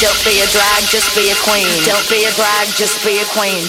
[0.00, 1.70] Don't be a drag, just be a queen.
[1.86, 3.62] Don't be a drag, just be a queen.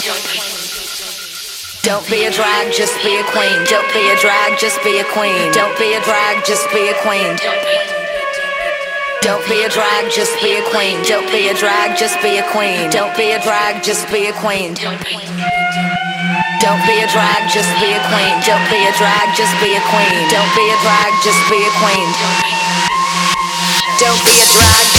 [1.85, 3.63] Don't be a drag, just be a queen.
[3.69, 5.51] Don't be a drag, just be a queen.
[5.53, 7.37] Don't be a drag, just be a queen.
[9.21, 10.97] Don't be a drag, just be a queen.
[11.05, 12.89] Don't be a drag, just be a queen.
[12.89, 14.73] Don't be a drag, just be a queen.
[14.73, 14.97] Don't
[16.89, 18.33] be a drag, just be a queen.
[18.41, 20.25] Don't be a drag, just be a queen.
[20.33, 22.09] Don't be a drag, just be a queen.
[24.01, 24.94] Don't be a drag,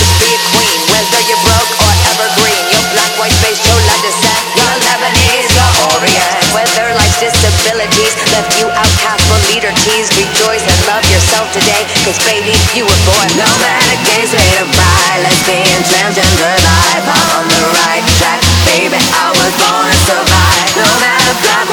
[7.26, 11.82] disabilities left you outcast but leader teased, rejoice and love yourself today.
[12.06, 13.26] Cause baby, you were born.
[13.34, 18.38] No matter gay, straight or bi, lesbian, transgender life, I'm on the right track.
[18.70, 20.70] Baby, I was born to survive.
[20.78, 21.65] No matter black,